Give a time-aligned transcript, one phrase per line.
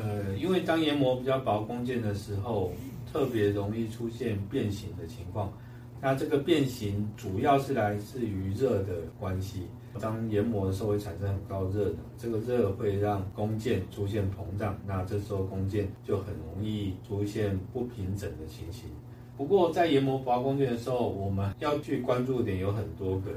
[0.00, 2.72] 呃因为当研磨比较薄弓箭的时候，
[3.12, 5.52] 特别容易出现变形的情况。
[6.00, 9.62] 那这个变形主要是来自于热的关系。
[9.98, 18.88] 当研磨的时候会产生很高热能，这个热会让弓箭出现膨胀，那这时候弓箭就很容易出现不平整的情形。
[19.36, 23.32] 不过在研磨薄弓箭的时候，我们要去关注点有很多个。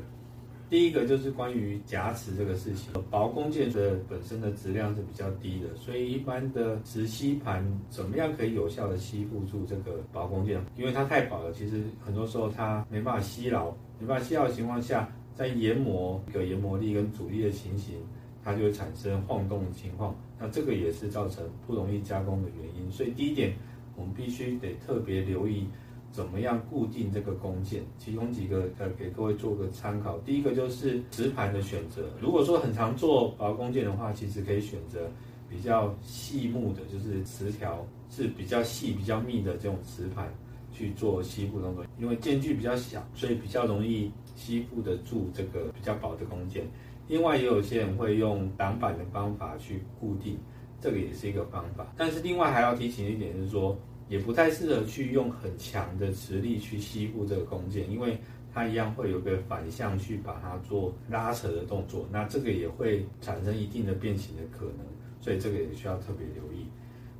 [0.71, 10.61] 第一个就是关于夹持这个事情，薄弓箭的本身的质量是比较低的，所以一般的直吸盘怎么样可以有效的吸附住这个薄弓箭？
[10.77, 17.97] 因为它太薄了，其实很多时候它没办法吸牢，没办法吸牢的情况下，在研磨一个研磨力跟阻力的情形，
[18.41, 22.89] 它就会产生晃动的情况，那这个也是造成不容易加工的原因。
[22.89, 23.53] 所以第一点，
[23.97, 25.67] 我们必须得特别留意。
[26.11, 27.81] 怎么样固定这个弓箭？
[27.97, 30.17] 其中几个呃，给各位做个参考。
[30.19, 32.03] 第一个就是磁盘的选择。
[32.19, 35.09] 如果说很常做薄弓箭的话，其实可以选择
[35.49, 40.29] 比较细木的，就是磁条是比较细、比较密的这种磁盘
[40.73, 41.85] 去做吸附动作。
[41.97, 46.67] 因为间距比较小，所以比较容易吸附得住这个比较薄的弓箭。
[47.07, 50.37] 另外，也有些人会用挡板的方法去固定，
[50.81, 51.93] 这个也是一个方法。
[51.95, 53.79] 但是另外还要提醒一点，就是说。
[54.11, 58.17] 也不太适合去用很强的磁力去吸附这个弓箭，因为
[58.53, 64.85] 它一样会有个反向去把它做拉扯的动作，那这个也会产生一定的变形的可能，
[65.21, 66.67] 所以这个也需要特别留意。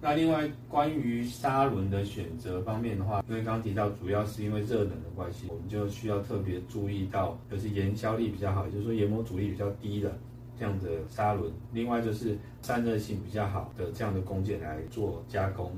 [0.02, 10.20] 那另外关于砂轮的选择方面的话，因为刚刚提到主要是因为热能的关系，我们就需要特别注意到，就是燃烧力比较好，就是说研磨阻力比较低的
[10.60, 15.72] 这样的砂轮，另外就是散热性比较好的这样的弓箭来做加工。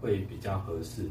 [0.00, 1.04] 会比较合适。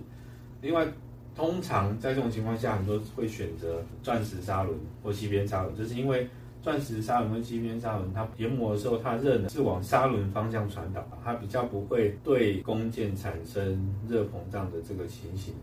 [0.62, 0.88] 另外，
[1.36, 6.28] 通常在这种情况下，很多会选择钻石砂轮或西边砂轮，就是因为
[6.62, 15.54] 钻石砂轮跟西边砂轮，它研磨的时候，它热能是往砂轮方向传导，它比较不会对工件产生热膨胀的这个情形。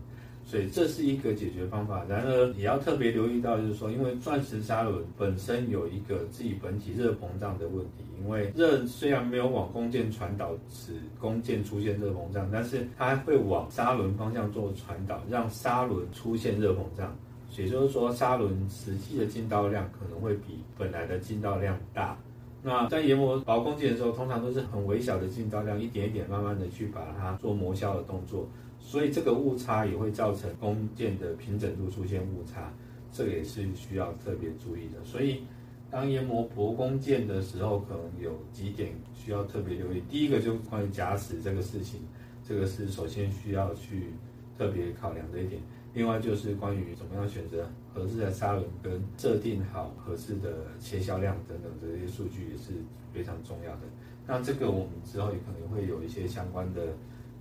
[0.45, 17.15] 所以这是一个解决方法，然而也要特别留意到，就是说，因为钻石砂轮本身有一个自己本体热膨胀的问题，因为热虽然没有往弓箭传导，使弓箭出现热膨胀，但是它会往砂轮方向做传导，让砂轮出现热膨胀。
[17.57, 22.17] 也就是说，砂轮实际的进道量可能会比本来的进道量大。
[22.61, 28.47] 那在研磨薄弓箭的时候，通常都是很微小的进道量，一点一点慢慢的去把它做磨削的动作。
[28.85, 32.71] 所以这个误差也会造成弓箭的平整度出现误差，
[33.11, 35.03] 这个也是需要特别注意的。
[35.03, 35.41] 所以
[35.89, 40.03] 当研磨薄弓箭的时候，可能有几点需要特别留意。
[40.09, 42.01] 第一个就是关于夹齿这个事情，
[42.47, 44.09] 这个是首先需要去
[44.57, 45.59] 特别考量的一点。
[45.95, 52.73] 另外就是关于怎么样选择合适的砂轮，跟设定好合适的切削量等等这些数据也是
[53.11, 53.81] 非常重要的。
[54.27, 56.93] 那这个我们之后也可能会有一些相关的。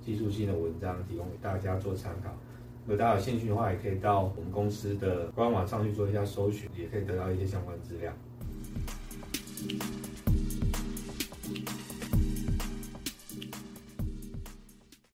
[0.05, 2.31] 技术性的文章提供给大家做参考。
[2.85, 8.13] 如果大家有兴趣的话，也可以到我们公司的官网上去做一下搜寻，也可以得到一些相关资料。